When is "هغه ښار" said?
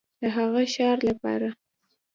0.35-0.97